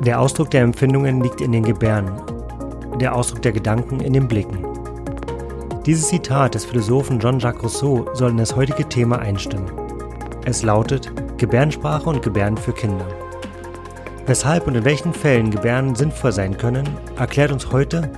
Der 0.00 0.20
Ausdruck 0.20 0.50
der 0.52 0.62
Empfindungen 0.62 1.20
liegt 1.22 1.40
in 1.40 1.50
den 1.50 1.64
Gebärden, 1.64 2.12
der 3.00 3.16
Ausdruck 3.16 3.42
der 3.42 3.50
Gedanken 3.50 3.98
in 3.98 4.12
den 4.12 4.28
Blicken. 4.28 4.64
Dieses 5.84 6.08
Zitat 6.08 6.54
des 6.54 6.64
Philosophen 6.64 7.18
Jean-Jacques 7.18 7.64
Rousseau 7.64 8.06
soll 8.14 8.30
in 8.30 8.36
das 8.36 8.54
heutige 8.54 8.88
Thema 8.88 9.18
einstimmen. 9.18 9.70
Es 10.44 10.62
lautet 10.62 11.10
Gebärdensprache 11.36 12.08
und 12.08 12.22
Gebärden 12.22 12.56
für 12.56 12.72
Kinder. 12.72 13.06
Weshalb 14.26 14.68
und 14.68 14.76
in 14.76 14.84
welchen 14.84 15.12
Fällen 15.12 15.50
Gebärden 15.50 15.96
sinnvoll 15.96 16.32
sein 16.32 16.56
können, 16.56 16.88
erklärt 17.16 17.50
uns 17.50 17.72
heute 17.72 18.08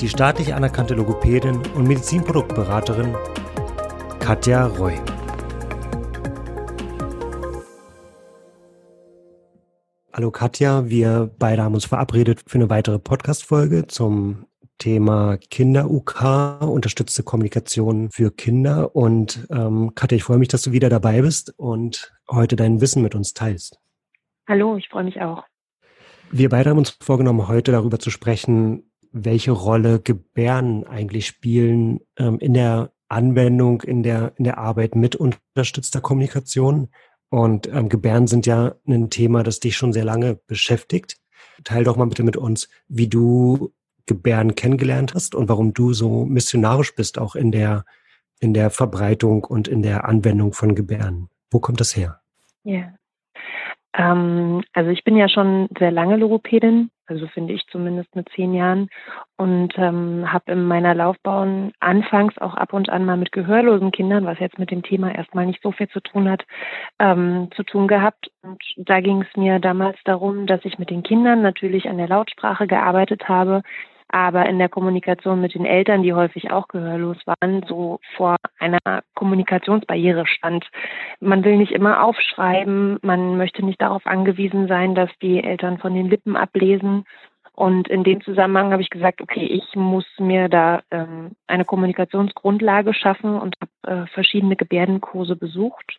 die 0.00 0.08
staatlich 0.08 0.54
anerkannte 0.54 0.94
Logopädin 0.94 1.60
und 1.74 1.88
Medizinproduktberaterin 1.88 3.14
Katja 4.20 4.66
Roy. 4.66 4.94
Hallo 10.16 10.30
Katja, 10.30 10.88
wir 10.88 11.28
beide 11.40 11.64
haben 11.64 11.74
uns 11.74 11.86
verabredet 11.86 12.44
für 12.46 12.58
eine 12.58 12.70
weitere 12.70 13.00
Podcast-Folge 13.00 13.88
zum 13.88 14.46
Thema 14.78 15.38
Kinder-UK, 15.50 16.62
unterstützte 16.62 17.24
Kommunikation 17.24 18.12
für 18.12 18.30
Kinder. 18.30 18.94
Und 18.94 19.48
ähm, 19.50 19.90
Katja, 19.96 20.14
ich 20.14 20.22
freue 20.22 20.38
mich, 20.38 20.46
dass 20.46 20.62
du 20.62 20.70
wieder 20.70 20.88
dabei 20.88 21.22
bist 21.22 21.52
und 21.56 22.14
heute 22.30 22.54
dein 22.54 22.80
Wissen 22.80 23.02
mit 23.02 23.16
uns 23.16 23.34
teilst. 23.34 23.80
Hallo, 24.46 24.76
ich 24.76 24.88
freue 24.88 25.02
mich 25.02 25.20
auch. 25.20 25.42
Wir 26.30 26.48
beide 26.48 26.70
haben 26.70 26.78
uns 26.78 26.90
vorgenommen, 26.90 27.48
heute 27.48 27.72
darüber 27.72 27.98
zu 27.98 28.10
sprechen, 28.10 28.88
welche 29.10 29.50
Rolle 29.50 29.98
Gebärden 29.98 30.86
eigentlich 30.86 31.26
spielen 31.26 31.98
ähm, 32.18 32.38
in 32.38 32.54
der 32.54 32.92
Anwendung, 33.08 33.82
in 33.82 34.04
der, 34.04 34.32
in 34.36 34.44
der 34.44 34.58
Arbeit 34.58 34.94
mit 34.94 35.16
unterstützter 35.16 36.00
Kommunikation 36.00 36.90
und 37.34 37.66
ähm, 37.66 37.88
Gebärden 37.88 38.28
sind 38.28 38.46
ja 38.46 38.76
ein 38.86 39.10
Thema, 39.10 39.42
das 39.42 39.58
dich 39.58 39.76
schon 39.76 39.92
sehr 39.92 40.04
lange 40.04 40.36
beschäftigt. 40.46 41.16
Teil 41.64 41.82
doch 41.82 41.96
mal 41.96 42.06
bitte 42.06 42.22
mit 42.22 42.36
uns, 42.36 42.68
wie 42.86 43.08
du 43.08 43.72
Gebärden 44.06 44.54
kennengelernt 44.54 45.14
hast 45.14 45.34
und 45.34 45.48
warum 45.48 45.74
du 45.74 45.92
so 45.92 46.24
missionarisch 46.26 46.94
bist, 46.94 47.18
auch 47.18 47.34
in 47.34 47.50
der, 47.50 47.86
in 48.38 48.54
der 48.54 48.70
Verbreitung 48.70 49.42
und 49.42 49.66
in 49.66 49.82
der 49.82 50.04
Anwendung 50.04 50.52
von 50.52 50.76
Gebärden. 50.76 51.28
Wo 51.50 51.58
kommt 51.58 51.80
das 51.80 51.96
her? 51.96 52.20
Ja. 52.62 52.94
Ähm, 53.94 54.62
also 54.72 54.90
ich 54.90 55.02
bin 55.02 55.16
ja 55.16 55.28
schon 55.28 55.68
sehr 55.76 55.90
lange 55.90 56.16
Logopädin, 56.16 56.90
also 57.06 57.26
finde 57.28 57.52
ich 57.52 57.66
zumindest 57.66 58.14
mit 58.16 58.28
zehn 58.30 58.54
Jahren 58.54 58.88
und 59.36 59.74
ähm, 59.76 60.32
habe 60.32 60.52
in 60.52 60.64
meiner 60.64 60.94
Laufbahn 60.94 61.72
anfangs 61.80 62.36
auch 62.38 62.54
ab 62.54 62.72
und 62.72 62.88
an 62.88 63.04
mal 63.04 63.16
mit 63.16 63.32
gehörlosen 63.32 63.90
Kindern, 63.90 64.24
was 64.24 64.38
jetzt 64.38 64.58
mit 64.58 64.70
dem 64.70 64.82
Thema 64.82 65.14
erstmal 65.14 65.46
nicht 65.46 65.62
so 65.62 65.72
viel 65.72 65.88
zu 65.88 66.00
tun 66.00 66.30
hat, 66.30 66.44
ähm, 66.98 67.48
zu 67.54 67.62
tun 67.62 67.88
gehabt. 67.88 68.30
Und 68.42 68.62
da 68.76 69.00
ging 69.00 69.22
es 69.22 69.36
mir 69.36 69.58
damals 69.58 69.98
darum, 70.04 70.46
dass 70.46 70.64
ich 70.64 70.78
mit 70.78 70.90
den 70.90 71.02
Kindern 71.02 71.42
natürlich 71.42 71.88
an 71.88 71.98
der 71.98 72.08
Lautsprache 72.08 72.66
gearbeitet 72.66 73.28
habe, 73.28 73.62
aber 74.14 74.46
in 74.46 74.60
der 74.60 74.68
Kommunikation 74.68 75.40
mit 75.40 75.54
den 75.56 75.66
Eltern, 75.66 76.04
die 76.04 76.14
häufig 76.14 76.52
auch 76.52 76.68
gehörlos 76.68 77.16
waren, 77.26 77.64
so 77.66 77.98
vor 78.16 78.36
einer 78.60 79.02
Kommunikationsbarriere 79.16 80.24
stand. 80.28 80.64
Man 81.18 81.42
will 81.42 81.56
nicht 81.56 81.72
immer 81.72 82.04
aufschreiben, 82.04 82.98
man 83.02 83.36
möchte 83.36 83.64
nicht 83.64 83.82
darauf 83.82 84.06
angewiesen 84.06 84.68
sein, 84.68 84.94
dass 84.94 85.10
die 85.20 85.42
Eltern 85.42 85.78
von 85.78 85.94
den 85.94 86.08
Lippen 86.08 86.36
ablesen. 86.36 87.06
Und 87.54 87.88
in 87.88 88.04
dem 88.04 88.20
Zusammenhang 88.20 88.70
habe 88.70 88.82
ich 88.82 88.90
gesagt, 88.90 89.20
okay, 89.20 89.46
ich 89.46 89.74
muss 89.74 90.06
mir 90.18 90.48
da 90.48 90.82
ähm, 90.92 91.32
eine 91.48 91.64
Kommunikationsgrundlage 91.64 92.94
schaffen 92.94 93.34
und 93.34 93.56
habe 93.60 94.02
äh, 94.02 94.06
verschiedene 94.06 94.54
Gebärdenkurse 94.54 95.34
besucht 95.34 95.98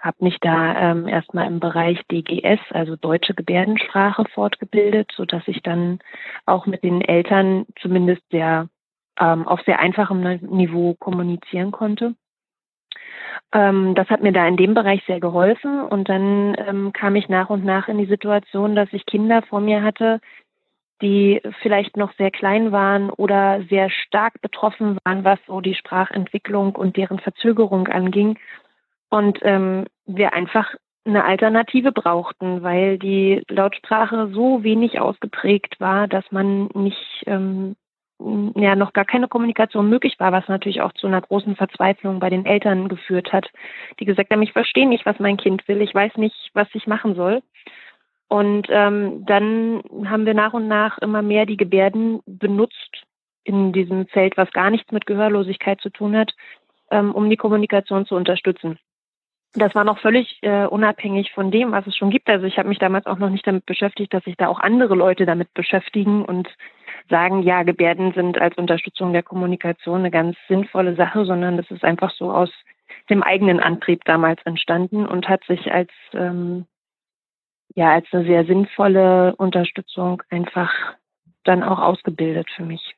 habe 0.00 0.16
mich 0.20 0.38
da 0.40 0.92
ähm, 0.92 1.06
erstmal 1.06 1.46
im 1.46 1.60
Bereich 1.60 2.00
DGS, 2.10 2.60
also 2.70 2.96
deutsche 2.96 3.34
Gebärdensprache, 3.34 4.24
fortgebildet, 4.34 5.12
so 5.14 5.24
dass 5.24 5.46
ich 5.46 5.62
dann 5.62 5.98
auch 6.46 6.66
mit 6.66 6.82
den 6.82 7.02
Eltern 7.02 7.66
zumindest 7.80 8.22
sehr 8.30 8.68
ähm, 9.18 9.46
auf 9.46 9.60
sehr 9.62 9.78
einfachem 9.78 10.22
Niveau 10.22 10.94
kommunizieren 10.94 11.70
konnte. 11.70 12.14
Ähm, 13.52 13.94
das 13.94 14.08
hat 14.08 14.22
mir 14.22 14.32
da 14.32 14.46
in 14.46 14.56
dem 14.56 14.74
Bereich 14.74 15.02
sehr 15.06 15.20
geholfen 15.20 15.82
und 15.82 16.08
dann 16.08 16.56
ähm, 16.58 16.92
kam 16.92 17.14
ich 17.16 17.28
nach 17.28 17.50
und 17.50 17.64
nach 17.64 17.88
in 17.88 17.98
die 17.98 18.06
Situation, 18.06 18.74
dass 18.74 18.92
ich 18.92 19.06
Kinder 19.06 19.42
vor 19.42 19.60
mir 19.60 19.82
hatte, 19.82 20.20
die 21.02 21.40
vielleicht 21.62 21.96
noch 21.96 22.12
sehr 22.14 22.30
klein 22.30 22.72
waren 22.72 23.10
oder 23.10 23.62
sehr 23.68 23.90
stark 23.90 24.40
betroffen 24.40 24.98
waren, 25.04 25.24
was 25.24 25.38
so 25.46 25.60
die 25.60 25.74
Sprachentwicklung 25.74 26.74
und 26.74 26.96
deren 26.96 27.18
Verzögerung 27.18 27.88
anging 27.88 28.38
und 29.10 29.38
ähm, 29.42 29.86
wir 30.06 30.32
einfach 30.32 30.74
eine 31.04 31.24
Alternative 31.24 31.92
brauchten, 31.92 32.62
weil 32.62 32.98
die 32.98 33.42
Lautsprache 33.48 34.30
so 34.32 34.62
wenig 34.62 35.00
ausgeprägt 35.00 35.80
war, 35.80 36.08
dass 36.08 36.24
man 36.30 36.68
nicht 36.74 37.24
ähm, 37.26 37.76
ja 38.54 38.76
noch 38.76 38.92
gar 38.92 39.06
keine 39.06 39.28
Kommunikation 39.28 39.88
möglich 39.88 40.16
war, 40.18 40.30
was 40.30 40.46
natürlich 40.48 40.82
auch 40.82 40.92
zu 40.92 41.06
einer 41.06 41.22
großen 41.22 41.56
Verzweiflung 41.56 42.20
bei 42.20 42.28
den 42.28 42.44
Eltern 42.44 42.88
geführt 42.88 43.32
hat, 43.32 43.48
die 43.98 44.04
gesagt 44.04 44.30
haben, 44.30 44.42
ich 44.42 44.52
verstehe 44.52 44.88
nicht, 44.88 45.06
was 45.06 45.18
mein 45.18 45.38
Kind 45.38 45.66
will, 45.68 45.80
ich 45.80 45.94
weiß 45.94 46.16
nicht, 46.16 46.50
was 46.52 46.68
ich 46.74 46.86
machen 46.86 47.14
soll. 47.14 47.42
Und 48.28 48.68
ähm, 48.70 49.24
dann 49.26 49.82
haben 50.04 50.26
wir 50.26 50.34
nach 50.34 50.52
und 50.52 50.68
nach 50.68 50.98
immer 50.98 51.22
mehr 51.22 51.46
die 51.46 51.56
Gebärden 51.56 52.20
benutzt 52.26 53.04
in 53.42 53.72
diesem 53.72 54.06
Feld, 54.06 54.36
was 54.36 54.52
gar 54.52 54.70
nichts 54.70 54.92
mit 54.92 55.06
Gehörlosigkeit 55.06 55.80
zu 55.80 55.90
tun 55.90 56.16
hat, 56.16 56.32
ähm, 56.90 57.12
um 57.12 57.28
die 57.28 57.38
Kommunikation 57.38 58.06
zu 58.06 58.14
unterstützen 58.14 58.78
das 59.54 59.74
war 59.74 59.84
noch 59.84 59.98
völlig 59.98 60.38
äh, 60.42 60.66
unabhängig 60.66 61.32
von 61.32 61.50
dem, 61.50 61.72
was 61.72 61.86
es 61.86 61.96
schon 61.96 62.10
gibt. 62.10 62.28
Also 62.28 62.46
ich 62.46 62.58
habe 62.58 62.68
mich 62.68 62.78
damals 62.78 63.06
auch 63.06 63.18
noch 63.18 63.30
nicht 63.30 63.46
damit 63.46 63.66
beschäftigt, 63.66 64.14
dass 64.14 64.24
sich 64.24 64.36
da 64.36 64.48
auch 64.48 64.60
andere 64.60 64.94
Leute 64.94 65.26
damit 65.26 65.52
beschäftigen 65.54 66.24
und 66.24 66.48
sagen, 67.08 67.42
ja, 67.42 67.64
Gebärden 67.64 68.12
sind 68.12 68.40
als 68.40 68.56
Unterstützung 68.56 69.12
der 69.12 69.24
Kommunikation 69.24 70.00
eine 70.00 70.12
ganz 70.12 70.36
sinnvolle 70.48 70.94
Sache, 70.94 71.24
sondern 71.24 71.56
das 71.56 71.68
ist 71.70 71.84
einfach 71.84 72.12
so 72.12 72.30
aus 72.30 72.50
dem 73.08 73.22
eigenen 73.24 73.58
Antrieb 73.58 74.04
damals 74.04 74.40
entstanden 74.44 75.06
und 75.06 75.28
hat 75.28 75.42
sich 75.44 75.72
als 75.72 75.90
ähm, 76.12 76.66
ja 77.74 77.92
als 77.92 78.06
eine 78.12 78.24
sehr 78.24 78.44
sinnvolle 78.44 79.34
Unterstützung 79.36 80.22
einfach 80.30 80.72
dann 81.42 81.64
auch 81.64 81.80
ausgebildet 81.80 82.48
für 82.54 82.64
mich. 82.64 82.94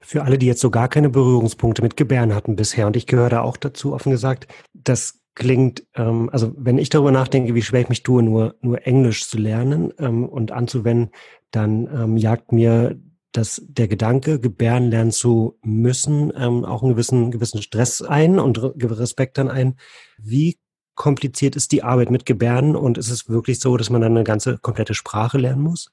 Für 0.00 0.22
alle, 0.22 0.38
die 0.38 0.46
jetzt 0.46 0.60
so 0.60 0.70
gar 0.70 0.88
keine 0.88 1.08
Berührungspunkte 1.08 1.82
mit 1.82 1.96
Gebären 1.96 2.34
hatten 2.34 2.54
bisher, 2.54 2.86
und 2.86 2.96
ich 2.96 3.08
gehöre 3.08 3.30
da 3.30 3.40
auch 3.40 3.56
dazu, 3.56 3.92
offen 3.92 4.12
gesagt, 4.12 4.46
das 4.74 5.21
klingt, 5.34 5.84
ähm, 5.94 6.28
also 6.32 6.52
wenn 6.56 6.78
ich 6.78 6.88
darüber 6.88 7.12
nachdenke, 7.12 7.54
wie 7.54 7.62
schwer 7.62 7.80
ich 7.80 7.88
mich 7.88 8.02
tue, 8.02 8.22
nur, 8.22 8.54
nur 8.60 8.86
Englisch 8.86 9.26
zu 9.28 9.38
lernen 9.38 9.92
ähm, 9.98 10.28
und 10.28 10.52
anzuwenden, 10.52 11.10
dann 11.50 11.88
ähm, 11.92 12.16
jagt 12.16 12.52
mir 12.52 12.96
dass 13.32 13.64
der 13.66 13.88
Gedanke, 13.88 14.38
Gebären 14.38 14.90
lernen 14.90 15.10
zu 15.10 15.58
müssen, 15.62 16.32
ähm, 16.36 16.64
auch 16.64 16.82
einen 16.82 16.92
gewissen, 16.92 17.30
gewissen 17.30 17.62
Stress 17.62 18.02
ein 18.02 18.38
und 18.38 18.58
Respekt 18.62 19.38
dann 19.38 19.48
ein. 19.48 19.76
Wie 20.18 20.58
kompliziert 20.94 21.56
ist 21.56 21.72
die 21.72 21.82
Arbeit 21.82 22.10
mit 22.10 22.26
Gebärden 22.26 22.76
und 22.76 22.98
ist 22.98 23.10
es 23.10 23.28
wirklich 23.28 23.58
so, 23.58 23.76
dass 23.76 23.90
man 23.90 24.02
dann 24.02 24.12
eine 24.12 24.24
ganze 24.24 24.58
komplette 24.58 24.94
Sprache 24.94 25.38
lernen 25.38 25.62
muss? 25.62 25.90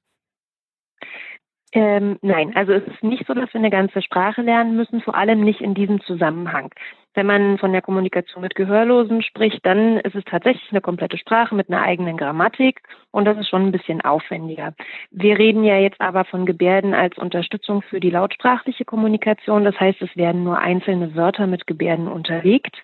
Ähm, 1.71 2.17
nein, 2.21 2.55
also 2.55 2.73
es 2.73 2.85
ist 2.87 3.03
nicht 3.03 3.25
so, 3.27 3.33
dass 3.33 3.53
wir 3.53 3.59
eine 3.59 3.69
ganze 3.69 4.01
Sprache 4.01 4.41
lernen 4.41 4.75
müssen, 4.75 5.01
vor 5.01 5.15
allem 5.15 5.41
nicht 5.41 5.61
in 5.61 5.75
diesem 5.75 6.01
Zusammenhang. 6.01 6.73
Wenn 7.19 7.25
man 7.25 7.57
von 7.57 7.73
der 7.73 7.81
Kommunikation 7.81 8.41
mit 8.41 8.55
Gehörlosen 8.55 9.21
spricht, 9.23 9.65
dann 9.65 9.97
ist 9.97 10.15
es 10.15 10.23
tatsächlich 10.23 10.71
eine 10.71 10.79
komplette 10.79 11.17
Sprache 11.17 11.53
mit 11.53 11.67
einer 11.69 11.81
eigenen 11.81 12.15
Grammatik 12.15 12.81
und 13.11 13.25
das 13.25 13.37
ist 13.37 13.49
schon 13.49 13.65
ein 13.65 13.73
bisschen 13.73 13.99
aufwendiger. 13.99 14.73
Wir 15.11 15.37
reden 15.37 15.65
ja 15.65 15.75
jetzt 15.75 15.99
aber 15.99 16.23
von 16.23 16.45
Gebärden 16.45 16.93
als 16.93 17.17
Unterstützung 17.17 17.81
für 17.81 17.99
die 17.99 18.09
lautsprachliche 18.09 18.85
Kommunikation. 18.85 19.65
Das 19.65 19.77
heißt, 19.77 20.01
es 20.01 20.15
werden 20.15 20.45
nur 20.45 20.59
einzelne 20.59 21.13
Wörter 21.13 21.45
mit 21.45 21.67
Gebärden 21.67 22.07
unterlegt. 22.07 22.77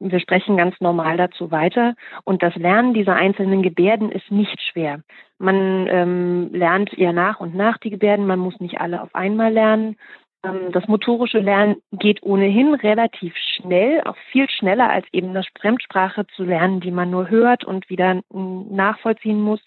Wir 0.00 0.18
sprechen 0.18 0.56
ganz 0.56 0.74
normal 0.80 1.16
dazu 1.16 1.52
weiter. 1.52 1.94
Und 2.24 2.42
das 2.42 2.56
Lernen 2.56 2.92
dieser 2.92 3.14
einzelnen 3.14 3.62
Gebärden 3.62 4.10
ist 4.10 4.32
nicht 4.32 4.60
schwer. 4.62 5.02
Man 5.38 5.86
ähm, 5.88 6.50
lernt 6.52 6.92
ja 6.94 7.12
nach 7.12 7.38
und 7.38 7.54
nach 7.54 7.78
die 7.78 7.90
Gebärden. 7.90 8.26
Man 8.26 8.40
muss 8.40 8.58
nicht 8.58 8.80
alle 8.80 9.00
auf 9.00 9.14
einmal 9.14 9.52
lernen. 9.52 9.96
Ähm, 10.44 10.72
das 10.72 10.86
motorische 10.88 11.38
Lernen 11.38 11.76
geht 11.92 12.22
ohnehin 12.22 12.74
relativ 12.74 13.34
schnell, 13.36 14.02
auch 14.04 14.16
viel 14.32 14.48
schneller 14.50 14.90
als 14.90 15.06
eben 15.12 15.30
eine 15.30 15.44
Fremdsprache 15.60 16.26
zu 16.28 16.44
lernen, 16.44 16.80
die 16.80 16.90
man 16.90 17.10
nur 17.10 17.30
hört 17.30 17.64
und 17.64 17.88
wieder 17.88 18.20
nachvollziehen 18.32 19.40
muss. 19.40 19.60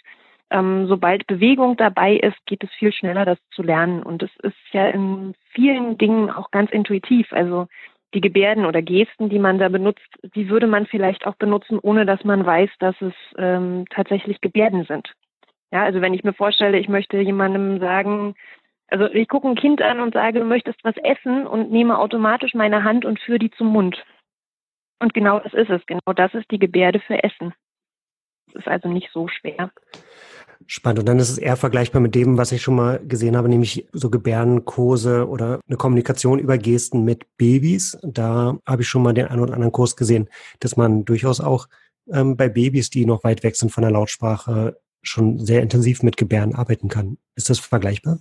Ähm, 0.52 0.88
sobald 0.88 1.28
Bewegung 1.28 1.78
dabei 1.78 2.16
ist, 2.16 2.38
geht 2.46 2.64
es 2.64 2.72
viel 2.72 2.92
schneller, 2.92 3.26
das 3.26 3.38
zu 3.52 3.62
lernen. 3.62 4.02
Und 4.02 4.24
es 4.24 4.32
ist 4.42 4.58
ja 4.72 4.88
in 4.88 5.36
vielen 5.52 5.98
Dingen 5.98 6.30
auch 6.32 6.50
ganz 6.52 6.72
intuitiv. 6.72 7.32
Also 7.32 7.68
die 8.16 8.22
Gebärden 8.22 8.66
oder 8.66 8.82
Gesten, 8.82 9.30
die 9.30 9.38
man 9.38 9.60
da 9.60 9.70
benutzt, 9.70 10.08
die 10.36 10.50
würde 10.50 10.66
man 10.66 10.88
vielleicht 10.88 11.28
auch 11.28 11.36
benutzen, 11.36 11.78
ohne 11.80 12.06
dass 12.06 12.24
man 12.24 12.44
weiß, 12.46 12.70
dass 12.80 13.00
es 13.02 13.14
ähm, 13.38 13.86
tatsächlich 13.92 14.42
Gebärden 14.42 14.86
sind. 14.86 15.14
Ja, 15.72 15.84
also 15.84 16.02
wenn 16.02 16.16
ich 16.16 16.24
mir 16.24 16.34
vorstelle, 16.34 16.80
ich 16.80 16.90
möchte 16.90 17.20
jemandem 17.20 17.80
sagen, 17.80 18.34
also 18.92 19.06
ich 19.06 19.28
gucke 19.28 19.48
ein 19.48 19.56
Kind 19.56 19.82
an 19.82 20.00
und 20.00 20.14
sage, 20.14 20.40
du 20.40 20.46
möchtest 20.46 20.84
was 20.84 20.96
essen 21.04 21.48
und 21.48 21.72
nehme 21.72 21.98
automatisch 22.00 22.54
meine 22.54 22.84
Hand 22.84 23.06
und 23.06 23.20
führe 23.20 23.40
die 23.40 23.52
zum 23.52 23.68
Mund. 23.68 24.04
Und 25.00 25.14
genau 25.14 25.40
das 25.40 25.54
ist 25.54 25.70
es. 25.70 25.86
Genau 25.86 26.14
das 26.16 26.34
ist 26.34 26.50
die 26.52 26.60
Gebärde 26.60 27.00
für 27.00 27.24
Essen. 27.24 27.54
Das 28.48 28.64
ist 28.64 28.68
also 28.68 28.90
nicht 28.90 29.10
so 29.14 29.28
schwer. 29.28 29.72
Spannend. 30.68 31.00
Und 31.00 31.08
dann 31.08 31.20
ist 31.20 31.30
es 31.30 31.38
eher 31.38 31.56
vergleichbar 31.56 32.02
mit 32.02 32.16
dem, 32.16 32.38
was 32.38 32.52
ich 32.52 32.62
schon 32.62 32.76
mal 32.76 33.00
gesehen 33.00 33.38
habe, 33.38 33.48
nämlich 33.48 33.88
so 33.94 34.10
Gebärdenkurse 34.10 35.28
oder 35.28 35.62
eine 35.68 35.78
Kommunikation 35.78 36.40
über 36.40 36.58
Gesten 36.58 37.06
mit 37.06 37.26
Babys. 37.38 37.98
Da 38.04 38.58
habe 38.66 38.82
ich 38.82 38.90
schon 38.90 39.04
mal 39.04 39.14
den 39.14 39.28
einen 39.28 39.42
oder 39.42 39.54
anderen 39.54 39.72
Kurs 39.72 39.96
gesehen, 39.96 40.28
dass 40.60 40.76
man 40.76 41.06
durchaus 41.06 41.40
auch 41.40 41.68
ähm, 42.12 42.36
bei 42.36 42.50
Babys, 42.50 42.90
die 42.90 43.06
noch 43.06 43.24
weit 43.24 43.44
weg 43.44 43.56
sind 43.56 43.72
von 43.72 43.84
der 43.84 43.92
Lautsprache, 43.92 44.78
schon 45.02 45.40
sehr 45.40 45.62
intensiv 45.62 46.04
mit 46.04 46.18
Gebärden 46.18 46.56
arbeiten 46.56 46.90
kann. 46.90 47.18
Ist 47.36 47.50
das 47.50 47.60
vergleichbar? 47.60 48.20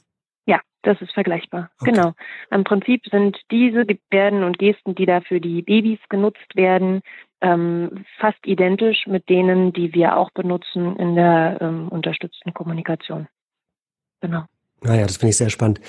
Das 0.82 1.00
ist 1.00 1.12
vergleichbar. 1.12 1.70
Okay. 1.80 1.92
Genau. 1.92 2.12
Im 2.50 2.64
Prinzip 2.64 3.04
sind 3.10 3.36
diese 3.50 3.84
Gebärden 3.84 4.44
und 4.44 4.58
Gesten, 4.58 4.94
die 4.94 5.06
da 5.06 5.20
für 5.20 5.40
die 5.40 5.62
Babys 5.62 5.98
genutzt 6.08 6.54
werden, 6.54 7.02
ähm, 7.40 8.04
fast 8.18 8.44
identisch 8.46 9.06
mit 9.06 9.28
denen, 9.28 9.72
die 9.72 9.92
wir 9.92 10.16
auch 10.16 10.30
benutzen 10.30 10.96
in 10.96 11.14
der 11.14 11.58
ähm, 11.60 11.88
unterstützten 11.88 12.54
Kommunikation. 12.54 13.28
Genau. 14.20 14.44
Naja, 14.80 15.06
das 15.06 15.16
finde 15.16 15.30
ich 15.30 15.36
sehr 15.36 15.50
spannend. 15.50 15.80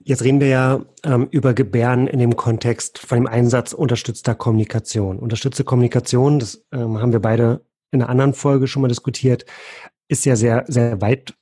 Jetzt 0.00 0.24
reden 0.24 0.40
wir 0.40 0.48
ja 0.48 0.80
ähm, 1.04 1.28
über 1.30 1.54
Gebärden 1.54 2.08
in 2.08 2.18
dem 2.18 2.34
Kontext 2.34 2.98
von 2.98 3.18
dem 3.18 3.26
Einsatz 3.28 3.72
unterstützter 3.72 4.34
Kommunikation. 4.34 5.20
Unterstützte 5.20 5.62
Kommunikation, 5.62 6.40
das 6.40 6.66
ähm, 6.72 6.98
haben 7.00 7.12
wir 7.12 7.20
beide 7.20 7.64
in 7.92 8.02
einer 8.02 8.10
anderen 8.10 8.34
Folge 8.34 8.66
schon 8.66 8.82
mal 8.82 8.88
diskutiert, 8.88 9.44
ist 10.08 10.24
ja 10.24 10.34
sehr, 10.34 10.64
sehr 10.66 11.00
weit 11.00 11.34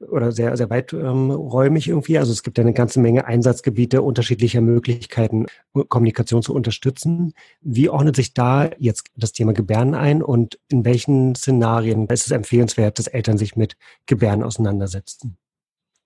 oder 0.00 0.32
sehr, 0.32 0.56
sehr 0.56 0.70
weiträumig 0.70 1.86
ähm, 1.86 1.92
irgendwie. 1.92 2.18
Also 2.18 2.32
es 2.32 2.42
gibt 2.42 2.58
ja 2.58 2.62
eine 2.62 2.72
ganze 2.72 3.00
Menge 3.00 3.26
Einsatzgebiete 3.26 4.02
unterschiedlicher 4.02 4.60
Möglichkeiten, 4.60 5.46
Kommunikation 5.88 6.42
zu 6.42 6.54
unterstützen. 6.54 7.34
Wie 7.60 7.88
ordnet 7.88 8.16
sich 8.16 8.34
da 8.34 8.70
jetzt 8.78 9.10
das 9.16 9.32
Thema 9.32 9.52
Gebärden 9.52 9.94
ein 9.94 10.22
und 10.22 10.58
in 10.68 10.84
welchen 10.84 11.34
Szenarien 11.34 12.06
ist 12.06 12.26
es 12.26 12.32
empfehlenswert, 12.32 12.98
dass 12.98 13.06
Eltern 13.06 13.38
sich 13.38 13.56
mit 13.56 13.76
Gebärden 14.06 14.42
auseinandersetzen? 14.42 15.36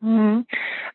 Mhm. 0.00 0.46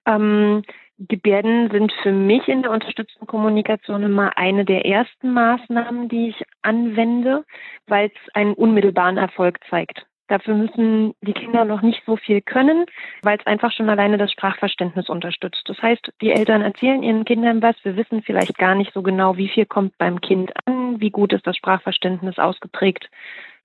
Ähm, 0.05 0.63
Gebärden 0.99 1.69
sind 1.71 1.93
für 2.01 2.11
mich 2.11 2.47
in 2.47 2.63
der 2.63 2.71
unterstützten 2.71 3.27
Kommunikation 3.27 4.01
immer 4.01 4.35
eine 4.35 4.65
der 4.65 4.85
ersten 4.85 5.31
Maßnahmen, 5.31 6.09
die 6.09 6.29
ich 6.29 6.43
anwende, 6.63 7.45
weil 7.85 8.07
es 8.07 8.33
einen 8.33 8.53
unmittelbaren 8.53 9.17
Erfolg 9.17 9.59
zeigt. 9.69 10.07
Dafür 10.27 10.55
müssen 10.55 11.13
die 11.21 11.33
Kinder 11.33 11.63
noch 11.63 11.81
nicht 11.81 12.03
so 12.05 12.17
viel 12.17 12.41
können, 12.41 12.85
weil 13.23 13.37
es 13.37 13.45
einfach 13.45 13.71
schon 13.71 13.89
alleine 13.89 14.17
das 14.17 14.31
Sprachverständnis 14.31 15.09
unterstützt. 15.09 15.63
Das 15.65 15.81
heißt, 15.81 16.11
die 16.21 16.31
Eltern 16.31 16.61
erzählen 16.61 17.01
ihren 17.01 17.23
Kindern 17.23 17.61
was. 17.61 17.75
Wir 17.83 17.95
wissen 17.95 18.21
vielleicht 18.23 18.57
gar 18.57 18.75
nicht 18.75 18.93
so 18.93 19.01
genau, 19.01 19.37
wie 19.37 19.47
viel 19.47 19.65
kommt 19.65 19.97
beim 19.97 20.19
Kind 20.19 20.51
an, 20.65 20.99
wie 20.99 21.11
gut 21.11 21.31
ist 21.31 21.47
das 21.47 21.55
Sprachverständnis 21.55 22.37
ausgeprägt, 22.39 23.09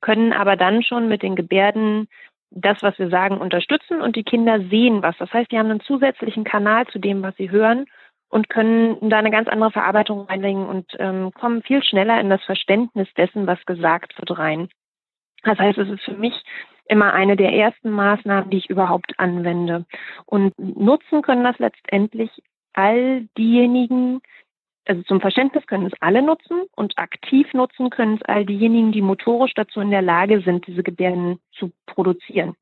können 0.01 0.33
aber 0.33 0.57
dann 0.57 0.83
schon 0.83 1.09
mit 1.09 1.23
den 1.23 1.37
Gebärden 1.37 2.09
das, 2.51 2.83
was 2.83 2.99
wir 2.99 3.09
sagen, 3.09 3.39
unterstützen 3.39 4.01
und 4.01 4.15
die 4.15 4.25
Kinder 4.25 4.61
sehen 4.69 5.03
was. 5.03 5.17
Das 5.19 5.33
heißt, 5.33 5.51
die 5.51 5.59
haben 5.59 5.71
einen 5.71 5.81
zusätzlichen 5.81 6.45
Kanal 6.45 6.87
zu 6.87 6.99
dem, 6.99 7.23
was 7.23 7.35
sie 7.37 7.51
hören 7.51 7.87
und 8.29 8.49
können 8.49 9.11
da 9.11 9.19
eine 9.19 9.31
ganz 9.31 9.49
andere 9.49 9.71
Verarbeitung 9.71 10.23
reinlegen 10.23 10.67
und 10.67 10.87
ähm, 10.99 11.33
kommen 11.33 11.63
viel 11.63 11.83
schneller 11.83 12.21
in 12.21 12.31
das 12.31 12.43
Verständnis 12.45 13.09
dessen, 13.15 13.47
was 13.47 13.65
gesagt 13.67 14.19
wird, 14.19 14.39
rein. 14.39 14.69
Das 15.43 15.59
heißt, 15.59 15.79
es 15.79 15.89
ist 15.89 16.03
für 16.03 16.17
mich 16.17 16.35
immer 16.87 17.13
eine 17.13 17.37
der 17.37 17.53
ersten 17.53 17.91
Maßnahmen, 17.91 18.51
die 18.51 18.59
ich 18.59 18.71
überhaupt 18.71 19.19
anwende. 19.19 19.87
Und 20.27 20.53
nutzen 20.59 21.23
können 21.23 21.45
das 21.45 21.59
letztendlich 21.59 22.31
all 22.75 23.29
diejenigen, 23.39 24.21
also 24.87 25.03
zum 25.03 25.21
Verständnis 25.21 25.67
können 25.67 25.87
es 25.87 25.93
alle 26.01 26.23
nutzen 26.23 26.63
und 26.75 26.99
aktiv 26.99 27.53
nutzen 27.55 27.91
können 27.91 28.17
es 28.17 28.23
all 28.23 28.45
diejenigen, 28.45 28.93
die 28.93 29.03
motorisch 29.03 29.55
dazu 29.55 29.81
in 29.81 29.91
der 29.91 30.03
Lage 30.03 30.41
sind, 30.43 30.67
diese 30.67 30.83
Gebärden 30.83 31.39
zu 31.53 31.73
produzieren. 31.87 32.57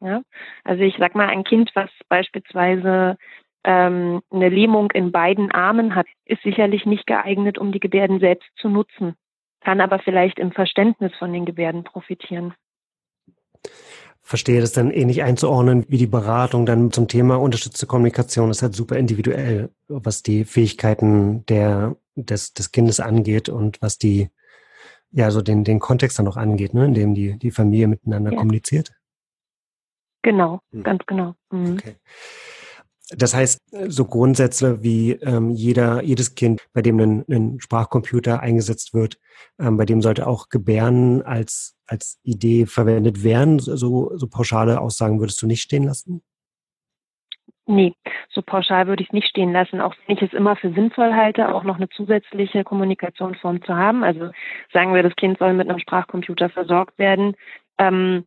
Ja? 0.00 0.22
Also 0.62 0.82
ich 0.82 0.96
sag 0.98 1.14
mal, 1.14 1.28
ein 1.28 1.44
Kind, 1.44 1.70
was 1.74 1.90
beispielsweise 2.08 3.16
ähm, 3.64 4.22
eine 4.30 4.50
Lähmung 4.50 4.90
in 4.92 5.10
beiden 5.10 5.50
Armen 5.50 5.94
hat, 5.94 6.06
ist 6.26 6.42
sicherlich 6.42 6.86
nicht 6.86 7.06
geeignet, 7.06 7.58
um 7.58 7.72
die 7.72 7.80
Gebärden 7.80 8.20
selbst 8.20 8.48
zu 8.56 8.68
nutzen 8.68 9.16
kann 9.64 9.80
aber 9.80 9.98
vielleicht 9.98 10.38
im 10.38 10.52
Verständnis 10.52 11.12
von 11.18 11.32
den 11.32 11.44
Gebärden 11.44 11.84
profitieren. 11.84 12.54
Verstehe 14.22 14.60
das 14.60 14.72
dann 14.72 14.90
ähnlich 14.90 15.22
einzuordnen 15.22 15.84
wie 15.88 15.98
die 15.98 16.06
Beratung 16.06 16.64
dann 16.64 16.92
zum 16.92 17.08
Thema 17.08 17.36
unterstützte 17.36 17.86
Kommunikation 17.86 18.50
ist 18.50 18.62
halt 18.62 18.74
super 18.74 18.96
individuell, 18.96 19.70
was 19.88 20.22
die 20.22 20.44
Fähigkeiten 20.44 21.44
der, 21.46 21.96
des, 22.14 22.54
des 22.54 22.72
Kindes 22.72 23.00
angeht 23.00 23.48
und 23.48 23.82
was 23.82 23.98
die, 23.98 24.30
ja, 25.10 25.30
so 25.30 25.42
den, 25.42 25.64
den 25.64 25.78
Kontext 25.78 26.18
dann 26.18 26.28
auch 26.28 26.38
angeht, 26.38 26.72
ne, 26.72 26.86
in 26.86 26.94
dem 26.94 27.14
die, 27.14 27.38
die 27.38 27.50
Familie 27.50 27.86
miteinander 27.86 28.32
ja. 28.32 28.38
kommuniziert. 28.38 28.92
Genau, 30.22 30.60
hm. 30.72 30.82
ganz 30.82 31.02
genau. 31.06 31.34
Mhm. 31.50 31.74
Okay. 31.74 31.96
Das 33.10 33.34
heißt, 33.34 33.60
so 33.88 34.06
Grundsätze 34.06 34.82
wie 34.82 35.12
ähm, 35.12 35.50
jeder, 35.50 36.02
jedes 36.02 36.34
Kind, 36.34 36.66
bei 36.72 36.80
dem 36.80 36.98
ein, 36.98 37.24
ein 37.28 37.60
Sprachcomputer 37.60 38.40
eingesetzt 38.40 38.94
wird, 38.94 39.18
ähm, 39.58 39.76
bei 39.76 39.84
dem 39.84 40.00
sollte 40.00 40.26
auch 40.26 40.48
Gebärden 40.48 41.22
als, 41.22 41.76
als 41.86 42.18
Idee 42.22 42.64
verwendet 42.64 43.22
werden. 43.22 43.58
So, 43.58 44.16
so 44.16 44.26
pauschale 44.26 44.80
Aussagen 44.80 45.20
würdest 45.20 45.42
du 45.42 45.46
nicht 45.46 45.60
stehen 45.60 45.84
lassen? 45.84 46.22
Nee, 47.66 47.94
so 48.30 48.42
pauschal 48.42 48.86
würde 48.86 49.02
ich 49.02 49.08
es 49.08 49.14
nicht 49.14 49.28
stehen 49.28 49.52
lassen, 49.52 49.80
auch 49.80 49.94
wenn 50.06 50.16
ich 50.16 50.22
es 50.22 50.34
immer 50.34 50.54
für 50.56 50.72
sinnvoll 50.72 51.14
halte, 51.14 51.54
auch 51.54 51.64
noch 51.64 51.76
eine 51.76 51.88
zusätzliche 51.88 52.62
Kommunikationsform 52.62 53.62
zu 53.62 53.74
haben. 53.74 54.04
Also 54.04 54.30
sagen 54.72 54.94
wir, 54.94 55.02
das 55.02 55.16
Kind 55.16 55.38
soll 55.38 55.54
mit 55.54 55.68
einem 55.68 55.78
Sprachcomputer 55.78 56.50
versorgt 56.50 56.98
werden. 56.98 57.36
Ähm, 57.78 58.24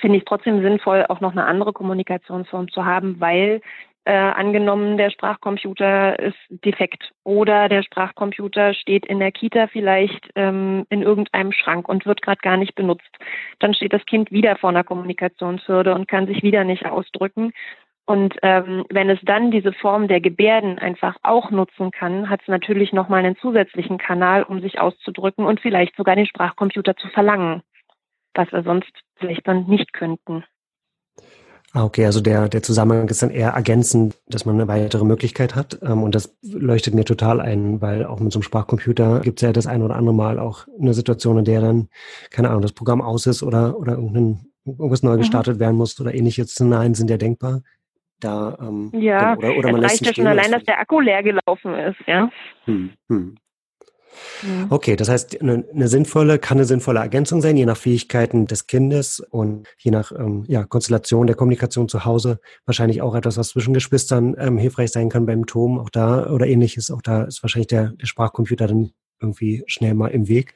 finde 0.00 0.18
ich 0.18 0.24
trotzdem 0.24 0.62
sinnvoll, 0.62 1.04
auch 1.08 1.20
noch 1.20 1.32
eine 1.32 1.44
andere 1.44 1.72
Kommunikationsform 1.72 2.68
zu 2.70 2.84
haben, 2.84 3.20
weil 3.20 3.60
äh, 4.06 4.12
angenommen, 4.12 4.98
der 4.98 5.10
Sprachcomputer 5.10 6.18
ist 6.18 6.36
defekt 6.50 7.12
oder 7.24 7.70
der 7.70 7.82
Sprachcomputer 7.82 8.74
steht 8.74 9.06
in 9.06 9.18
der 9.18 9.32
Kita 9.32 9.66
vielleicht 9.68 10.28
ähm, 10.36 10.84
in 10.90 11.00
irgendeinem 11.00 11.52
Schrank 11.52 11.88
und 11.88 12.04
wird 12.04 12.20
gerade 12.20 12.40
gar 12.42 12.58
nicht 12.58 12.74
benutzt. 12.74 13.08
Dann 13.60 13.72
steht 13.72 13.94
das 13.94 14.04
Kind 14.04 14.30
wieder 14.30 14.56
vor 14.56 14.70
einer 14.70 14.84
Kommunikationshürde 14.84 15.94
und 15.94 16.06
kann 16.06 16.26
sich 16.26 16.42
wieder 16.42 16.64
nicht 16.64 16.84
ausdrücken. 16.84 17.52
Und 18.06 18.36
ähm, 18.42 18.84
wenn 18.90 19.08
es 19.08 19.20
dann 19.22 19.50
diese 19.50 19.72
Form 19.72 20.08
der 20.08 20.20
Gebärden 20.20 20.78
einfach 20.78 21.16
auch 21.22 21.50
nutzen 21.50 21.90
kann, 21.90 22.28
hat 22.28 22.42
es 22.42 22.48
natürlich 22.48 22.92
nochmal 22.92 23.24
einen 23.24 23.38
zusätzlichen 23.38 23.96
Kanal, 23.96 24.42
um 24.42 24.60
sich 24.60 24.78
auszudrücken 24.78 25.46
und 25.46 25.60
vielleicht 25.60 25.96
sogar 25.96 26.14
den 26.14 26.26
Sprachcomputer 26.26 26.94
zu 26.96 27.08
verlangen 27.08 27.62
was 28.34 28.50
wir 28.52 28.62
sonst 28.62 28.92
vielleicht 29.16 29.46
dann 29.46 29.66
nicht 29.66 29.92
könnten. 29.92 30.44
Ah, 31.76 31.82
okay, 31.82 32.06
also 32.06 32.20
der, 32.20 32.48
der 32.48 32.62
Zusammenhang 32.62 33.08
ist 33.08 33.20
dann 33.20 33.30
eher 33.30 33.50
ergänzend, 33.50 34.16
dass 34.28 34.46
man 34.46 34.54
eine 34.54 34.68
weitere 34.68 35.04
Möglichkeit 35.04 35.56
hat. 35.56 35.80
Ähm, 35.82 36.04
und 36.04 36.14
das 36.14 36.38
leuchtet 36.42 36.94
mir 36.94 37.04
total 37.04 37.40
ein, 37.40 37.80
weil 37.80 38.06
auch 38.06 38.20
mit 38.20 38.32
so 38.32 38.38
einem 38.38 38.44
Sprachcomputer 38.44 39.20
gibt 39.20 39.40
es 39.40 39.46
ja 39.46 39.52
das 39.52 39.66
ein 39.66 39.82
oder 39.82 39.96
andere 39.96 40.14
Mal 40.14 40.38
auch 40.38 40.68
eine 40.80 40.94
Situation, 40.94 41.38
in 41.38 41.44
der 41.44 41.60
dann, 41.60 41.88
keine 42.30 42.50
Ahnung, 42.50 42.62
das 42.62 42.74
Programm 42.74 43.02
aus 43.02 43.26
ist 43.26 43.42
oder, 43.42 43.76
oder 43.76 43.94
irgendein, 43.94 44.46
irgendwas 44.64 45.02
neu 45.02 45.14
mhm. 45.14 45.18
gestartet 45.18 45.56
mhm. 45.56 45.60
werden 45.60 45.76
muss 45.76 46.00
oder 46.00 46.14
ähnliche 46.14 46.46
Szenarien 46.46 46.94
sind 46.94 47.10
ja 47.10 47.16
denkbar. 47.16 47.62
Da, 48.20 48.56
ähm, 48.60 48.92
ja, 48.94 49.36
oder, 49.36 49.56
oder 49.56 49.72
man 49.72 49.82
es 49.82 49.90
reicht 49.90 50.06
ja 50.06 50.14
schon 50.14 50.28
allein, 50.28 50.52
dass 50.52 50.62
der 50.62 50.78
Akku 50.78 51.00
leer 51.00 51.24
gelaufen 51.24 51.74
ist, 51.74 51.98
ja. 52.06 52.30
Hm, 52.66 52.92
hm. 53.08 53.36
Mhm. 54.42 54.66
Okay, 54.70 54.96
das 54.96 55.08
heißt, 55.08 55.40
eine, 55.40 55.64
eine, 55.72 55.88
sinnvolle, 55.88 56.38
kann 56.38 56.58
eine 56.58 56.64
sinnvolle 56.64 57.00
Ergänzung 57.00 57.40
sein, 57.40 57.56
je 57.56 57.66
nach 57.66 57.76
Fähigkeiten 57.76 58.46
des 58.46 58.66
Kindes 58.66 59.20
und 59.20 59.68
je 59.78 59.90
nach 59.90 60.12
ähm, 60.12 60.44
ja, 60.46 60.64
Konstellation 60.64 61.26
der 61.26 61.36
Kommunikation 61.36 61.88
zu 61.88 62.04
Hause. 62.04 62.40
Wahrscheinlich 62.66 63.02
auch 63.02 63.14
etwas, 63.14 63.36
was 63.36 63.50
zwischen 63.50 63.74
Geschwistern 63.74 64.34
ähm, 64.38 64.58
hilfreich 64.58 64.90
sein 64.90 65.08
kann 65.08 65.26
beim 65.26 65.46
Tom, 65.46 65.78
auch 65.78 65.90
da 65.90 66.30
oder 66.30 66.46
ähnliches. 66.46 66.90
Auch 66.90 67.02
da 67.02 67.24
ist 67.24 67.42
wahrscheinlich 67.42 67.68
der, 67.68 67.90
der 67.90 68.06
Sprachcomputer 68.06 68.66
dann 68.66 68.92
irgendwie 69.20 69.64
schnell 69.66 69.94
mal 69.94 70.08
im 70.08 70.28
Weg. 70.28 70.54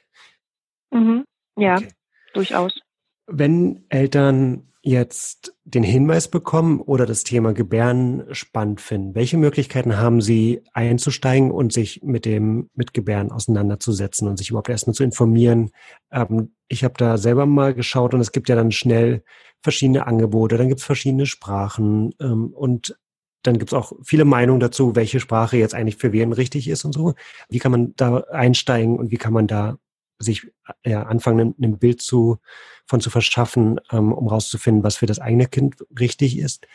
Mhm. 0.91 1.25
Ja, 1.57 1.77
okay. 1.77 1.89
durchaus. 2.35 2.81
Wenn 3.27 3.85
Eltern 3.89 4.68
jetzt 4.83 5.55
den 5.65 5.83
Hinweis 5.83 6.29
bekommen 6.29 6.81
oder 6.81 7.05
das 7.05 7.25
Thema 7.25 7.53
Gebären 7.53 8.25
spannend 8.33 8.81
finden, 8.81 9.15
welche 9.15 9.37
Möglichkeiten 9.37 9.97
haben 9.97 10.21
Sie 10.21 10.63
einzusteigen 10.73 11.51
und 11.51 11.73
sich 11.73 12.03
mit 12.03 12.25
dem 12.25 12.71
mit 12.75 12.95
Gebären 12.95 13.33
auseinanderzusetzen 13.33 14.29
und 14.29 14.37
sich 14.37 14.51
überhaupt 14.51 14.69
erstmal 14.69 14.95
zu 14.95 15.05
informieren? 15.05 15.71
Ähm, 16.13 16.53
ich 16.69 16.85
habe 16.85 16.95
da 16.97 17.19
selber 17.19 17.47
mal 17.47 17.75
geschaut 17.75 18.15
und 18.15 18.21
es 18.21 18.33
gibt 18.33 18.49
ja 18.49 18.55
dann 18.55 18.71
schnell 18.71 19.23
verschiedene 19.63 20.07
Angebote, 20.07 20.57
dann 20.57 20.69
gibt 20.69 20.81
es 20.81 20.87
verschiedene 20.87 21.27
Sprachen 21.27 22.15
ähm, 22.21 22.53
und 22.55 22.97
dann 23.43 23.59
gibt 23.59 23.73
es 23.73 23.79
auch 23.79 23.93
viele 24.05 24.25
Meinungen 24.25 24.61
dazu, 24.61 24.95
welche 24.97 25.21
Sprache 25.21 25.57
jetzt 25.57 25.75
eigentlich 25.75 25.97
für 25.97 26.13
wen 26.13 26.33
richtig 26.33 26.69
ist 26.69 26.85
und 26.85 26.93
so. 26.93 27.15
Wie 27.49 27.59
kann 27.59 27.73
man 27.73 27.95
da 27.97 28.19
einsteigen 28.31 28.99
und 28.99 29.11
wie 29.11 29.17
kann 29.17 29.33
man 29.33 29.47
da 29.47 29.79
sich 30.19 30.51
ja, 30.85 31.03
anfangen, 31.05 31.55
ein 31.61 31.79
Bild 31.79 32.03
zu, 32.03 32.39
von 32.87 33.01
zu 33.01 33.11
verschaffen, 33.11 33.81
ähm, 33.93 34.13
um 34.13 34.29
rauszufinden, 34.29 34.83
was 34.83 34.97
für 34.97 35.07
das 35.07 35.21
eigene 35.21 35.47
Kind 35.47 35.77
richtig 35.99 36.39
ist. 36.39 36.67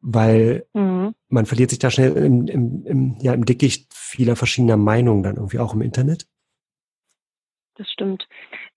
Weil 0.00 0.66
mhm. 0.72 1.14
man 1.28 1.46
verliert 1.46 1.70
sich 1.70 1.78
da 1.78 1.90
schnell 1.90 2.16
im, 2.16 2.48
im, 2.48 2.86
im, 2.86 3.16
ja, 3.20 3.34
im 3.34 3.44
Dickicht 3.44 3.92
vieler 3.94 4.36
verschiedener 4.36 4.76
Meinungen 4.76 5.22
dann 5.22 5.36
irgendwie 5.36 5.60
auch 5.60 5.74
im 5.74 5.82
Internet. 5.82 6.26
Das 7.76 7.90
stimmt. 7.90 8.28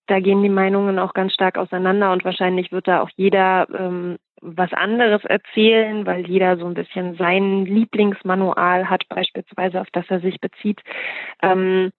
da 0.06 0.20
gehen 0.20 0.42
die 0.42 0.48
Meinungen 0.48 0.98
auch 0.98 1.12
ganz 1.12 1.32
stark 1.34 1.58
auseinander 1.58 2.12
und 2.12 2.24
wahrscheinlich 2.24 2.72
wird 2.72 2.88
da 2.88 3.02
auch 3.02 3.10
jeder 3.16 3.68
ähm, 3.76 4.16
was 4.40 4.72
anderes 4.72 5.24
erzählen, 5.24 6.06
weil 6.06 6.26
jeder 6.26 6.56
so 6.58 6.66
ein 6.66 6.74
bisschen 6.74 7.16
sein 7.16 7.66
Lieblingsmanual 7.66 8.88
hat, 8.88 9.08
beispielsweise 9.08 9.80
auf 9.80 9.88
das 9.92 10.04
er 10.08 10.20
sich 10.20 10.40
bezieht. 10.40 10.80
Ähm, 11.42 11.90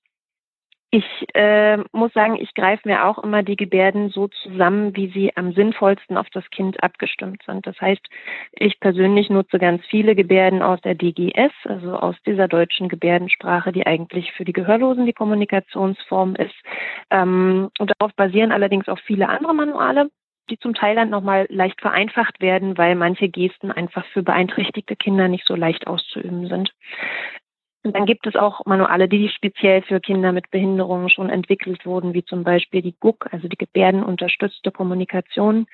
ich 0.89 1.05
äh, 1.33 1.77
muss 1.91 2.13
sagen, 2.13 2.37
ich 2.39 2.53
greife 2.53 2.87
mir 2.87 3.05
auch 3.05 3.17
immer 3.21 3.43
die 3.43 3.57
Gebärden 3.57 4.09
so 4.09 4.29
zusammen, 4.29 4.95
wie 4.95 5.09
sie 5.11 5.35
am 5.35 5.51
sinnvollsten 5.51 6.17
auf 6.17 6.27
das 6.31 6.49
Kind 6.49 6.81
abgestimmt 6.81 7.43
sind. 7.45 7.67
Das 7.67 7.79
heißt, 7.81 8.05
ich 8.53 8.79
persönlich 8.79 9.29
nutze 9.29 9.59
ganz 9.59 9.85
viele 9.87 10.15
Gebärden 10.15 10.61
aus 10.61 10.79
der 10.81 10.95
DGS, 10.95 11.51
also 11.65 11.97
aus 11.97 12.15
dieser 12.25 12.47
deutschen 12.47 12.87
Gebärdensprache, 12.87 13.73
die 13.73 13.85
eigentlich 13.85 14.31
für 14.31 14.45
die 14.45 14.53
Gehörlosen 14.53 15.05
die 15.05 15.13
Kommunikationsform 15.13 16.35
ist. 16.35 16.55
Ähm, 17.09 17.69
und 17.79 17.91
darauf 17.97 18.15
basieren 18.15 18.53
allerdings 18.53 18.87
auch 18.87 18.99
viele 18.99 19.27
andere 19.27 19.53
Manuale 19.53 20.09
die 20.49 20.57
zum 20.59 20.73
Teil 20.73 20.95
dann 20.95 21.09
nochmal 21.09 21.45
leicht 21.49 21.81
vereinfacht 21.81 22.39
werden, 22.39 22.77
weil 22.77 22.95
manche 22.95 23.27
Gesten 23.27 23.69
einfach 23.69 24.05
für 24.13 24.23
beeinträchtigte 24.23 24.95
Kinder 24.95 25.27
nicht 25.27 25.45
so 25.45 25.55
leicht 25.55 25.87
auszuüben 25.87 26.47
sind. 26.47 26.71
Und 27.83 27.95
dann 27.95 28.05
gibt 28.05 28.27
es 28.27 28.35
auch 28.35 28.65
Manuale, 28.65 29.07
die 29.07 29.29
speziell 29.29 29.81
für 29.81 29.99
Kinder 29.99 30.31
mit 30.31 30.51
Behinderungen 30.51 31.09
schon 31.09 31.29
entwickelt 31.29 31.85
wurden, 31.85 32.13
wie 32.13 32.25
zum 32.25 32.43
Beispiel 32.43 32.81
die 32.81 32.95
GUK, 32.99 33.29
also 33.31 33.47
die 33.47 33.57
Gebärdenunterstützte 33.57 34.71
Kommunikation. 34.71 35.67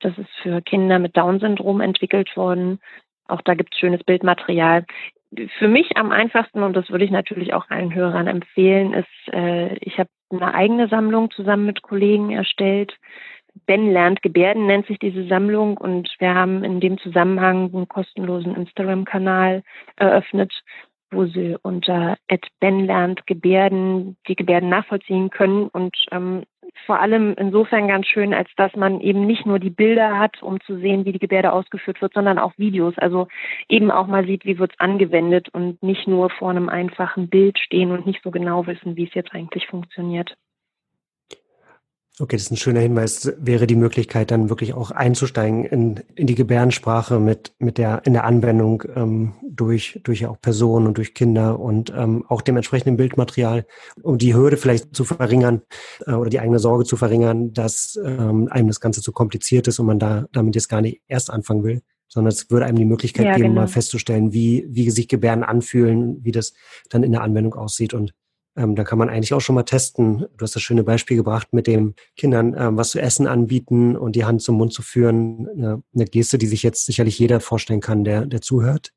Das 0.00 0.16
ist 0.16 0.30
für 0.42 0.62
Kinder 0.62 0.98
mit 0.98 1.16
Down-Syndrom 1.16 1.80
entwickelt 1.80 2.36
worden. 2.36 2.78
Auch 3.26 3.42
da 3.42 3.54
gibt 3.54 3.74
es 3.74 3.80
schönes 3.80 4.04
Bildmaterial. 4.04 4.84
Für 5.58 5.68
mich 5.68 5.96
am 5.96 6.12
einfachsten, 6.12 6.62
und 6.62 6.74
das 6.74 6.88
würde 6.90 7.04
ich 7.04 7.10
natürlich 7.10 7.52
auch 7.52 7.68
allen 7.68 7.92
Hörern 7.94 8.28
empfehlen, 8.28 8.92
ist, 8.94 9.34
äh, 9.34 9.74
ich 9.80 9.98
habe 9.98 10.08
eine 10.30 10.54
eigene 10.54 10.88
Sammlung 10.88 11.30
zusammen 11.30 11.66
mit 11.66 11.82
Kollegen 11.82 12.30
erstellt. 12.30 12.96
Ben 13.66 13.90
lernt 13.90 14.22
Gebärden 14.22 14.66
nennt 14.66 14.86
sich 14.86 14.98
diese 14.98 15.26
Sammlung 15.26 15.78
und 15.78 16.14
wir 16.18 16.34
haben 16.34 16.62
in 16.62 16.78
dem 16.78 16.98
Zusammenhang 16.98 17.74
einen 17.74 17.88
kostenlosen 17.88 18.54
Instagram-Kanal 18.54 19.62
eröffnet, 19.96 20.52
wo 21.16 21.26
sie 21.26 21.56
unter 21.62 22.16
Ben 22.60 22.86
lernt 22.86 23.26
Gebärden 23.26 24.16
die 24.28 24.36
Gebärden 24.36 24.68
nachvollziehen 24.68 25.30
können 25.30 25.68
und 25.68 25.96
ähm, 26.12 26.44
vor 26.84 27.00
allem 27.00 27.34
insofern 27.38 27.88
ganz 27.88 28.06
schön, 28.06 28.34
als 28.34 28.50
dass 28.56 28.74
man 28.76 29.00
eben 29.00 29.26
nicht 29.26 29.46
nur 29.46 29.58
die 29.58 29.70
Bilder 29.70 30.18
hat, 30.18 30.42
um 30.42 30.60
zu 30.60 30.78
sehen, 30.78 31.04
wie 31.04 31.12
die 31.12 31.18
Gebärde 31.18 31.52
ausgeführt 31.52 32.02
wird, 32.02 32.12
sondern 32.12 32.38
auch 32.38 32.52
Videos. 32.58 32.94
Also 32.98 33.28
eben 33.68 33.90
auch 33.90 34.06
mal 34.06 34.26
sieht, 34.26 34.44
wie 34.44 34.58
wird 34.58 34.72
es 34.72 34.80
angewendet 34.80 35.48
und 35.48 35.82
nicht 35.82 36.06
nur 36.06 36.28
vor 36.30 36.50
einem 36.50 36.68
einfachen 36.68 37.28
Bild 37.28 37.58
stehen 37.58 37.92
und 37.92 38.06
nicht 38.06 38.22
so 38.22 38.30
genau 38.30 38.66
wissen, 38.66 38.96
wie 38.96 39.04
es 39.04 39.14
jetzt 39.14 39.32
eigentlich 39.32 39.66
funktioniert. 39.66 40.36
Okay, 42.18 42.36
das 42.36 42.44
ist 42.44 42.50
ein 42.50 42.56
schöner 42.56 42.80
Hinweis. 42.80 43.30
Wäre 43.38 43.66
die 43.66 43.76
Möglichkeit, 43.76 44.30
dann 44.30 44.48
wirklich 44.48 44.72
auch 44.72 44.90
einzusteigen 44.90 45.66
in, 45.66 46.00
in 46.14 46.26
die 46.26 46.34
Gebärdensprache 46.34 47.20
mit, 47.20 47.52
mit 47.58 47.76
der, 47.76 48.06
in 48.06 48.14
der 48.14 48.24
Anwendung 48.24 48.84
ähm, 48.94 49.34
durch, 49.46 50.00
durch 50.02 50.24
auch 50.24 50.40
Personen 50.40 50.86
und 50.86 50.96
durch 50.96 51.12
Kinder 51.12 51.60
und 51.60 51.92
ähm, 51.94 52.24
auch 52.26 52.40
dem 52.40 52.56
entsprechenden 52.56 52.96
Bildmaterial, 52.96 53.66
um 54.02 54.16
die 54.16 54.34
Hürde 54.34 54.56
vielleicht 54.56 54.96
zu 54.96 55.04
verringern 55.04 55.60
äh, 56.06 56.12
oder 56.12 56.30
die 56.30 56.40
eigene 56.40 56.58
Sorge 56.58 56.84
zu 56.84 56.96
verringern, 56.96 57.52
dass 57.52 58.00
ähm, 58.02 58.48
einem 58.50 58.68
das 58.68 58.80
Ganze 58.80 59.02
zu 59.02 59.12
kompliziert 59.12 59.68
ist 59.68 59.78
und 59.78 59.84
man 59.84 59.98
da 59.98 60.24
damit 60.32 60.54
jetzt 60.54 60.68
gar 60.68 60.80
nicht 60.80 61.02
erst 61.08 61.28
anfangen 61.28 61.64
will, 61.64 61.82
sondern 62.08 62.32
es 62.32 62.50
würde 62.50 62.64
einem 62.64 62.78
die 62.78 62.86
Möglichkeit 62.86 63.26
ja, 63.26 63.34
geben, 63.34 63.50
genau. 63.50 63.60
mal 63.60 63.68
festzustellen, 63.68 64.32
wie, 64.32 64.66
wie 64.70 64.88
sich 64.90 65.08
Gebärden 65.08 65.44
anfühlen, 65.44 66.20
wie 66.22 66.32
das 66.32 66.54
dann 66.88 67.02
in 67.02 67.12
der 67.12 67.20
Anwendung 67.20 67.54
aussieht 67.54 67.92
und 67.92 68.14
ähm, 68.56 68.74
da 68.74 68.84
kann 68.84 68.98
man 68.98 69.10
eigentlich 69.10 69.34
auch 69.34 69.40
schon 69.40 69.54
mal 69.54 69.64
testen. 69.64 70.26
Du 70.36 70.42
hast 70.42 70.56
das 70.56 70.62
schöne 70.62 70.82
Beispiel 70.82 71.16
gebracht 71.16 71.48
mit 71.52 71.66
den 71.66 71.94
Kindern, 72.16 72.54
ähm, 72.58 72.76
was 72.76 72.90
zu 72.90 73.00
essen 73.00 73.26
anbieten 73.26 73.96
und 73.96 74.16
die 74.16 74.24
Hand 74.24 74.42
zum 74.42 74.56
Mund 74.56 74.72
zu 74.72 74.82
führen. 74.82 75.48
Eine, 75.48 75.82
eine 75.94 76.04
Geste, 76.06 76.38
die 76.38 76.46
sich 76.46 76.62
jetzt 76.62 76.86
sicherlich 76.86 77.18
jeder 77.18 77.40
vorstellen 77.40 77.80
kann, 77.80 78.04
der, 78.04 78.26
der 78.26 78.40
zuhört. 78.40 78.92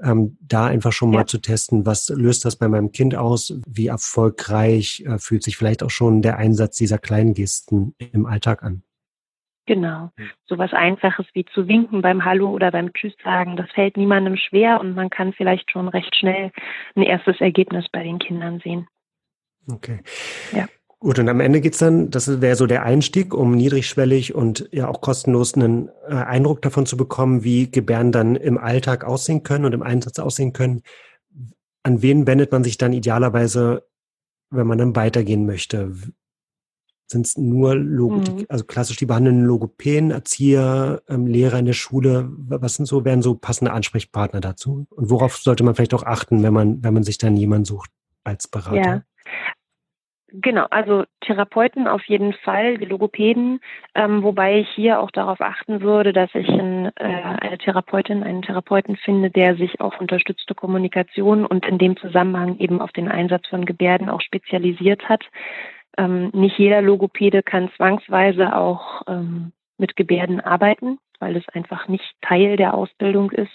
Ähm, 0.00 0.36
da 0.40 0.66
einfach 0.66 0.92
schon 0.92 1.10
mal 1.10 1.20
ja. 1.20 1.26
zu 1.26 1.38
testen, 1.38 1.86
was 1.86 2.08
löst 2.08 2.44
das 2.44 2.56
bei 2.56 2.68
meinem 2.68 2.92
Kind 2.92 3.14
aus? 3.14 3.54
Wie 3.66 3.86
erfolgreich 3.86 5.04
äh, 5.06 5.18
fühlt 5.18 5.42
sich 5.42 5.56
vielleicht 5.56 5.82
auch 5.82 5.90
schon 5.90 6.22
der 6.22 6.36
Einsatz 6.36 6.76
dieser 6.76 6.98
kleinen 6.98 7.34
Gesten 7.34 7.94
im 7.98 8.26
Alltag 8.26 8.62
an? 8.62 8.82
Genau. 9.66 10.10
So 10.46 10.58
was 10.58 10.72
Einfaches 10.72 11.26
wie 11.34 11.44
zu 11.44 11.68
winken 11.68 12.02
beim 12.02 12.24
Hallo 12.24 12.50
oder 12.50 12.72
beim 12.72 12.92
Tschüss 12.92 13.14
sagen, 13.22 13.56
das 13.56 13.70
fällt 13.70 13.96
niemandem 13.96 14.36
schwer 14.36 14.80
und 14.80 14.94
man 14.94 15.08
kann 15.08 15.32
vielleicht 15.32 15.70
schon 15.70 15.88
recht 15.88 16.14
schnell 16.16 16.50
ein 16.96 17.02
erstes 17.02 17.40
Ergebnis 17.40 17.86
bei 17.92 18.02
den 18.02 18.18
Kindern 18.18 18.60
sehen. 18.60 18.88
Okay. 19.70 20.00
Ja. 20.52 20.66
Gut, 20.98 21.18
und 21.18 21.28
am 21.28 21.40
Ende 21.40 21.60
geht's 21.60 21.78
dann, 21.78 22.10
das 22.10 22.40
wäre 22.40 22.54
so 22.54 22.66
der 22.66 22.84
Einstieg, 22.84 23.34
um 23.34 23.56
niedrigschwellig 23.56 24.36
und 24.36 24.68
ja 24.72 24.88
auch 24.88 25.00
kostenlos 25.00 25.54
einen 25.54 25.88
äh, 26.08 26.14
Eindruck 26.14 26.62
davon 26.62 26.86
zu 26.86 26.96
bekommen, 26.96 27.42
wie 27.42 27.68
Gebären 27.68 28.12
dann 28.12 28.36
im 28.36 28.56
Alltag 28.56 29.04
aussehen 29.04 29.42
können 29.42 29.64
und 29.64 29.72
im 29.72 29.82
Einsatz 29.82 30.20
aussehen 30.20 30.52
können. 30.52 30.82
An 31.82 32.02
wen 32.02 32.28
wendet 32.28 32.52
man 32.52 32.62
sich 32.62 32.78
dann 32.78 32.92
idealerweise, 32.92 33.84
wenn 34.50 34.66
man 34.66 34.78
dann 34.78 34.94
weitergehen 34.94 35.44
möchte? 35.44 35.92
Sind 37.12 37.26
es 37.26 37.38
nur 37.38 37.76
Logo, 37.76 38.16
mhm. 38.16 38.46
also 38.48 38.64
klassisch 38.64 38.96
die 38.96 39.06
behandelnden 39.06 39.44
Logopäden, 39.44 40.10
Erzieher, 40.10 41.02
ähm, 41.08 41.26
Lehrer 41.26 41.58
in 41.58 41.66
der 41.66 41.72
Schule? 41.74 42.28
Was 42.48 42.74
sind 42.74 42.86
so, 42.86 43.04
wären 43.04 43.22
so 43.22 43.34
passende 43.34 43.72
Ansprechpartner 43.72 44.40
dazu? 44.40 44.86
Und 44.90 45.10
worauf 45.10 45.36
sollte 45.36 45.62
man 45.62 45.74
vielleicht 45.74 45.94
auch 45.94 46.04
achten, 46.04 46.42
wenn 46.42 46.52
man, 46.52 46.82
wenn 46.82 46.94
man 46.94 47.02
sich 47.04 47.18
dann 47.18 47.36
jemanden 47.36 47.66
sucht 47.66 47.90
als 48.24 48.48
Berater? 48.48 48.76
Ja. 48.76 49.02
Genau, 50.34 50.66
also 50.70 51.04
Therapeuten 51.20 51.86
auf 51.86 52.02
jeden 52.06 52.32
Fall, 52.32 52.78
die 52.78 52.86
Logopäden, 52.86 53.60
ähm, 53.94 54.22
wobei 54.22 54.60
ich 54.60 54.68
hier 54.70 55.00
auch 55.00 55.10
darauf 55.10 55.42
achten 55.42 55.82
würde, 55.82 56.14
dass 56.14 56.34
ich 56.34 56.48
ein, 56.48 56.86
äh, 56.96 57.22
eine 57.40 57.58
Therapeutin, 57.58 58.22
einen 58.22 58.40
Therapeuten 58.40 58.96
finde, 58.96 59.30
der 59.30 59.56
sich 59.56 59.82
auf 59.82 60.00
unterstützte 60.00 60.54
Kommunikation 60.54 61.44
und 61.44 61.66
in 61.66 61.76
dem 61.76 61.98
Zusammenhang 61.98 62.56
eben 62.58 62.80
auf 62.80 62.92
den 62.92 63.08
Einsatz 63.08 63.46
von 63.48 63.66
Gebärden 63.66 64.08
auch 64.08 64.22
spezialisiert 64.22 65.06
hat. 65.06 65.22
Ähm, 65.98 66.30
nicht 66.32 66.58
jeder 66.58 66.82
Logopäde 66.82 67.42
kann 67.42 67.70
zwangsweise 67.76 68.56
auch 68.56 69.02
ähm, 69.06 69.52
mit 69.78 69.96
Gebärden 69.96 70.40
arbeiten, 70.40 70.98
weil 71.18 71.36
es 71.36 71.48
einfach 71.50 71.88
nicht 71.88 72.04
Teil 72.20 72.56
der 72.56 72.74
Ausbildung 72.74 73.30
ist, 73.30 73.52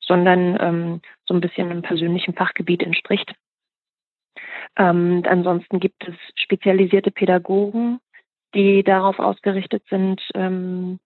sondern 0.00 0.56
ähm, 0.60 1.00
so 1.26 1.34
ein 1.34 1.40
bisschen 1.40 1.70
einem 1.70 1.82
persönlichen 1.82 2.34
Fachgebiet 2.34 2.82
entspricht. 2.82 3.34
Ähm, 4.76 5.22
ansonsten 5.26 5.80
gibt 5.80 6.06
es 6.06 6.14
spezialisierte 6.34 7.10
Pädagogen, 7.10 8.00
die 8.54 8.82
darauf 8.82 9.18
ausgerichtet 9.18 9.82
sind, 9.88 10.20
ähm, 10.34 10.98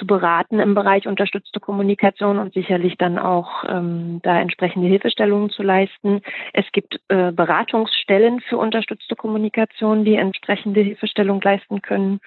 zu 0.00 0.06
beraten 0.06 0.60
im 0.60 0.74
Bereich 0.74 1.06
unterstützte 1.06 1.60
Kommunikation 1.60 2.38
und 2.38 2.54
sicherlich 2.54 2.96
dann 2.96 3.18
auch 3.18 3.64
ähm, 3.68 4.20
da 4.22 4.40
entsprechende 4.40 4.88
Hilfestellungen 4.88 5.50
zu 5.50 5.62
leisten. 5.62 6.22
Es 6.54 6.64
gibt 6.72 6.98
äh, 7.08 7.32
Beratungsstellen 7.32 8.40
für 8.40 8.56
unterstützte 8.56 9.14
Kommunikation, 9.14 10.06
die 10.06 10.14
entsprechende 10.14 10.80
Hilfestellung 10.80 11.42
leisten 11.42 11.82
können. 11.82 12.20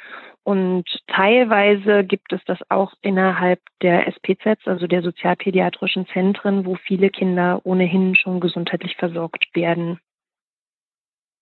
Und 0.44 0.86
teilweise 1.08 2.04
gibt 2.04 2.32
es 2.32 2.42
das 2.46 2.60
auch 2.70 2.94
innerhalb 3.02 3.60
der 3.82 4.08
SPZs, 4.08 4.68
also 4.68 4.86
der 4.86 5.02
sozialpädiatrischen 5.02 6.06
Zentren, 6.08 6.66
wo 6.68 6.76
viele 6.76 7.10
Kinder 7.10 7.62
ohnehin 7.64 8.14
schon 8.16 8.40
gesundheitlich 8.40 8.98
versorgt 8.98 9.48
werden. 9.56 10.00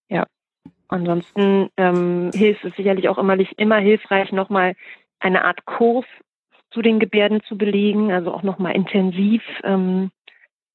Ja. 0.07 0.25
Ansonsten 0.87 1.69
ähm, 1.77 2.31
hilft 2.33 2.63
es 2.65 2.75
sicherlich 2.75 3.09
auch 3.09 3.17
immer, 3.17 3.37
immer 3.57 3.77
hilfreich, 3.77 4.31
nochmal 4.31 4.75
eine 5.21 5.45
Art 5.45 5.65
Kurs 5.65 6.05
zu 6.71 6.81
den 6.81 6.99
Gebärden 6.99 7.41
zu 7.43 7.57
belegen, 7.57 8.11
also 8.11 8.33
auch 8.33 8.43
nochmal 8.43 8.75
intensiv 8.75 9.43
ähm, 9.63 10.11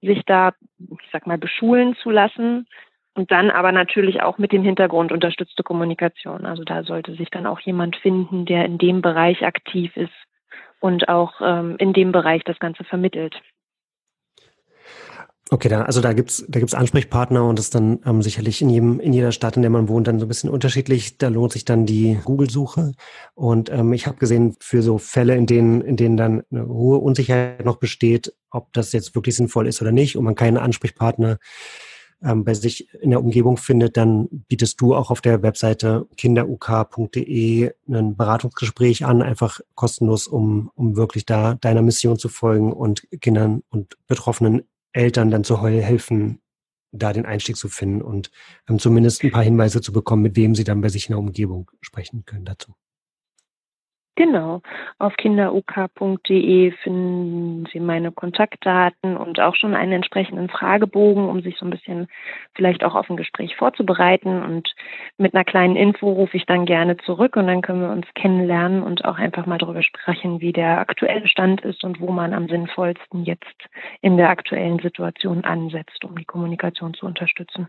sich 0.02 0.22
da, 0.26 0.52
ich 0.78 1.08
sag 1.12 1.26
mal, 1.26 1.38
beschulen 1.38 1.96
zu 1.96 2.10
lassen. 2.10 2.66
Und 3.14 3.30
dann 3.30 3.50
aber 3.50 3.72
natürlich 3.72 4.22
auch 4.22 4.36
mit 4.36 4.52
dem 4.52 4.62
Hintergrund 4.62 5.10
unterstützte 5.10 5.62
Kommunikation. 5.62 6.44
Also 6.44 6.64
da 6.64 6.82
sollte 6.82 7.14
sich 7.14 7.30
dann 7.30 7.46
auch 7.46 7.60
jemand 7.60 7.96
finden, 7.96 8.44
der 8.44 8.66
in 8.66 8.76
dem 8.76 9.00
Bereich 9.00 9.46
aktiv 9.46 9.96
ist 9.96 10.12
und 10.80 11.08
auch 11.08 11.40
ähm, 11.40 11.76
in 11.78 11.94
dem 11.94 12.12
Bereich 12.12 12.44
das 12.44 12.58
Ganze 12.58 12.84
vermittelt. 12.84 13.40
Okay, 15.48 15.68
da, 15.68 15.82
also 15.82 16.00
da 16.00 16.12
gibt's 16.12 16.44
da 16.48 16.58
gibt's 16.58 16.74
Ansprechpartner 16.74 17.44
und 17.44 17.56
das 17.56 17.66
ist 17.66 17.74
dann 17.76 18.00
ähm, 18.04 18.20
sicherlich 18.20 18.60
in 18.62 18.68
jedem 18.68 18.98
in 18.98 19.12
jeder 19.12 19.30
Stadt, 19.30 19.54
in 19.54 19.62
der 19.62 19.70
man 19.70 19.88
wohnt, 19.88 20.08
dann 20.08 20.18
so 20.18 20.24
ein 20.24 20.28
bisschen 20.28 20.50
unterschiedlich. 20.50 21.18
Da 21.18 21.28
lohnt 21.28 21.52
sich 21.52 21.64
dann 21.64 21.86
die 21.86 22.18
Google-Suche. 22.24 22.94
Und 23.34 23.70
ähm, 23.70 23.92
ich 23.92 24.08
habe 24.08 24.16
gesehen, 24.18 24.56
für 24.58 24.82
so 24.82 24.98
Fälle, 24.98 25.36
in 25.36 25.46
denen 25.46 25.82
in 25.82 25.96
denen 25.96 26.16
dann 26.16 26.42
eine 26.50 26.66
hohe 26.66 26.98
Unsicherheit 26.98 27.64
noch 27.64 27.76
besteht, 27.76 28.34
ob 28.50 28.72
das 28.72 28.90
jetzt 28.92 29.14
wirklich 29.14 29.36
sinnvoll 29.36 29.68
ist 29.68 29.80
oder 29.80 29.92
nicht, 29.92 30.16
und 30.16 30.24
man 30.24 30.34
keinen 30.34 30.56
Ansprechpartner 30.56 31.38
ähm, 32.24 32.44
bei 32.44 32.54
sich 32.54 32.92
in 33.00 33.10
der 33.10 33.20
Umgebung 33.20 33.56
findet, 33.56 33.96
dann 33.96 34.26
bietest 34.48 34.80
du 34.80 34.96
auch 34.96 35.12
auf 35.12 35.20
der 35.20 35.42
Webseite 35.42 36.08
kinderuk.de 36.16 37.72
ein 37.88 38.16
Beratungsgespräch 38.16 39.04
an, 39.04 39.22
einfach 39.22 39.60
kostenlos, 39.76 40.26
um, 40.26 40.72
um 40.74 40.96
wirklich 40.96 41.24
da 41.24 41.54
deiner 41.54 41.82
Mission 41.82 42.18
zu 42.18 42.28
folgen 42.28 42.72
und 42.72 43.06
Kindern 43.20 43.62
und 43.70 43.96
Betroffenen 44.08 44.62
Eltern 44.96 45.30
dann 45.30 45.44
zu 45.44 45.62
helfen, 45.62 46.40
da 46.92 47.12
den 47.12 47.26
Einstieg 47.26 47.56
zu 47.56 47.68
finden 47.68 48.02
und 48.02 48.30
ähm, 48.68 48.78
zumindest 48.78 49.22
ein 49.22 49.30
paar 49.30 49.42
Hinweise 49.42 49.80
zu 49.80 49.92
bekommen, 49.92 50.22
mit 50.22 50.36
wem 50.36 50.54
sie 50.54 50.64
dann 50.64 50.80
bei 50.80 50.88
sich 50.88 51.08
in 51.08 51.12
der 51.12 51.18
Umgebung 51.18 51.70
sprechen 51.80 52.24
können 52.24 52.44
dazu. 52.44 52.74
Genau. 54.18 54.62
Auf 54.98 55.14
kinderuk.de 55.18 56.70
finden 56.82 57.66
Sie 57.70 57.80
meine 57.80 58.10
Kontaktdaten 58.12 59.14
und 59.14 59.40
auch 59.40 59.54
schon 59.54 59.74
einen 59.74 59.92
entsprechenden 59.92 60.48
Fragebogen, 60.48 61.28
um 61.28 61.42
sich 61.42 61.58
so 61.58 61.66
ein 61.66 61.70
bisschen 61.70 62.08
vielleicht 62.54 62.82
auch 62.82 62.94
auf 62.94 63.10
ein 63.10 63.18
Gespräch 63.18 63.56
vorzubereiten. 63.56 64.42
Und 64.42 64.74
mit 65.18 65.34
einer 65.34 65.44
kleinen 65.44 65.76
Info 65.76 66.10
rufe 66.10 66.38
ich 66.38 66.46
dann 66.46 66.64
gerne 66.64 66.96
zurück 66.96 67.36
und 67.36 67.46
dann 67.46 67.60
können 67.60 67.82
wir 67.82 67.90
uns 67.90 68.06
kennenlernen 68.14 68.82
und 68.82 69.04
auch 69.04 69.18
einfach 69.18 69.44
mal 69.44 69.58
darüber 69.58 69.82
sprechen, 69.82 70.40
wie 70.40 70.52
der 70.54 70.78
aktuelle 70.78 71.28
Stand 71.28 71.60
ist 71.60 71.84
und 71.84 72.00
wo 72.00 72.10
man 72.10 72.32
am 72.32 72.48
sinnvollsten 72.48 73.24
jetzt 73.24 73.68
in 74.00 74.16
der 74.16 74.30
aktuellen 74.30 74.78
Situation 74.78 75.44
ansetzt, 75.44 76.06
um 76.06 76.16
die 76.16 76.24
Kommunikation 76.24 76.94
zu 76.94 77.04
unterstützen. 77.04 77.68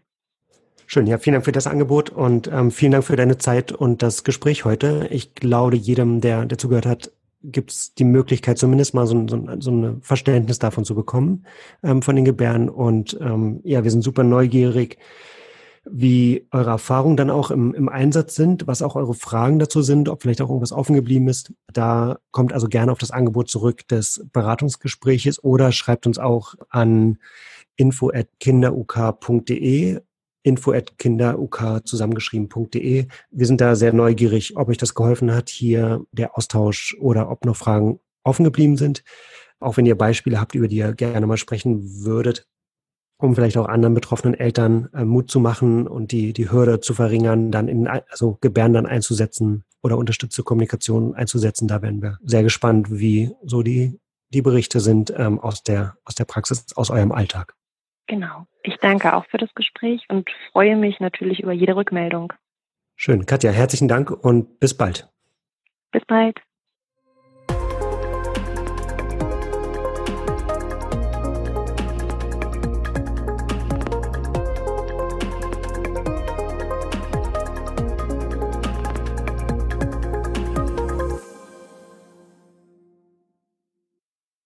Schön, 0.89 1.06
ja, 1.06 1.17
vielen 1.17 1.34
Dank 1.34 1.44
für 1.44 1.51
das 1.51 1.67
Angebot 1.67 2.12
und 2.12 2.48
ähm, 2.48 2.72
vielen 2.72 2.94
Dank 2.94 3.03
für 3.03 3.17
deine 3.17 3.38
Zeit 3.38 3.74
und 3.74 4.01
das 4.01 4.24
Gespräch 4.24 4.63
heute. 4.63 5.10
Ich 5.12 5.36
glaube, 5.36 5.75
jedem, 5.75 6.22
der, 6.22 6.46
der 6.46 6.58
zugehört 6.58 6.86
hat, 6.86 7.12
gibt 7.44 7.72
es 7.72 7.94
die 7.94 8.06
Möglichkeit, 8.06 8.58
zumindest 8.58 8.94
mal 8.94 9.06
so, 9.06 9.27
so, 9.27 9.46
so 9.60 9.70
ein 9.70 10.01
Verständnis 10.01 10.60
davon 10.60 10.86
zu 10.86 10.96
bekommen, 10.96 11.46
ähm, 11.84 12.01
von 12.01 12.15
den 12.15 12.24
Gebären. 12.24 12.70
Und 12.70 13.17
ähm, 13.20 13.60
ja, 13.65 13.84
wir 13.84 13.91
sind 13.91 14.01
super 14.01 14.24
neugierig, 14.24 14.98
wie 15.84 16.48
eure 16.51 16.70
Erfahrungen 16.70 17.17
dann 17.17 17.32
auch 17.32 17.51
im, 17.51 17.74
im 17.74 17.89
Einsatz 17.89 18.36
sind, 18.36 18.65
was 18.65 18.82
auch 18.82 18.96
eure 18.96 19.13
Fragen 19.13 19.60
dazu 19.60 19.82
sind, 19.82 20.08
ob 20.08 20.22
vielleicht 20.22 20.41
auch 20.41 20.48
irgendwas 20.48 20.72
offen 20.72 20.96
geblieben 20.96 21.27
ist. 21.27 21.51
Da 21.74 22.20
kommt 22.32 22.53
also 22.53 22.70
gerne 22.70 22.94
auf 22.94 23.00
das 23.00 23.12
Angebot 23.12 23.50
zurück 23.50 23.86
des 23.89 24.25
Beratungsgespräches 24.32 25.44
oder 25.44 25.74
schreibt 25.74 26.08
uns 26.08 26.17
auch 26.17 26.56
an 26.70 27.17
info@kinderuk.de 27.75 30.00
info@kinderuk 30.48 31.82
zusammengeschrieben.de. 31.84 33.08
Wir 33.32 33.46
sind 33.46 33.62
da 33.62 33.75
sehr 33.75 33.94
neugierig, 33.94 34.56
ob 34.56 34.70
euch 34.70 34.77
das 34.77 34.96
geholfen 34.96 35.34
hat, 35.34 35.50
hier 35.50 36.06
der 36.12 36.38
Austausch 36.38 36.96
oder 37.00 37.30
ob 37.30 37.46
noch 37.46 37.56
Fragen 37.56 38.00
offen 38.24 38.44
geblieben 38.44 38.77
sind. 38.77 39.04
Auch 39.60 39.77
wenn 39.77 39.86
ihr 39.86 39.98
Beispiele 39.98 40.39
habt, 40.39 40.56
über 40.56 40.68
die 40.68 40.77
ihr 40.77 40.94
gerne 40.94 41.25
mal 41.27 41.38
sprechen 41.38 42.04
würdet, 42.06 42.48
um 43.18 43.36
vielleicht 43.36 43.58
auch 43.58 43.68
anderen 43.68 43.96
betroffenen 43.96 44.36
Eltern 44.36 44.89
äh, 44.94 45.04
Mut 45.04 45.30
zu 45.30 45.39
machen 45.39 45.88
und 45.88 46.12
die, 46.12 46.34
die 46.34 46.51
Hürde 46.51 46.80
zu 46.80 46.94
verringern, 46.94 47.51
dann 47.51 47.68
in, 47.68 47.88
also 47.88 48.38
Gebärden 48.42 48.74
dann 48.74 48.86
einzusetzen 48.86 49.63
oder 49.82 49.98
unterstützte 49.98 50.44
Kommunikation 50.44 51.16
einzusetzen. 51.16 51.68
Da 51.68 51.82
werden 51.82 52.01
wir 52.01 52.20
sehr 52.24 52.44
gespannt, 52.44 52.88
wie 52.92 53.32
so 53.44 53.63
die, 53.63 54.00
die 54.30 54.42
Berichte 54.42 54.80
sind 54.80 55.12
ähm, 55.18 55.39
aus 55.39 55.63
der, 55.63 55.96
aus 56.04 56.16
der 56.16 56.25
Praxis, 56.25 56.66
aus 56.75 56.92
eurem 56.92 57.12
Alltag. 57.12 57.57
Genau. 58.08 58.48
Ich 58.64 58.78
danke 58.78 59.14
auch 59.14 59.26
für 59.26 59.38
das 59.38 59.54
Gespräch 59.54 60.06
und 60.10 60.30
freue 60.52 60.76
mich 60.76 61.00
natürlich 61.00 61.42
über 61.42 61.52
jede 61.52 61.76
Rückmeldung. 61.76 62.34
Schön. 62.96 63.26
Katja, 63.26 63.52
herzlichen 63.52 63.88
Dank 63.88 64.10
und 64.10 64.60
bis 64.60 64.76
bald. 64.76 65.10
Bis 65.92 66.04
bald. 66.06 66.38